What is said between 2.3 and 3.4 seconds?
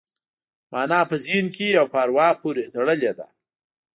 پورې تړلې ده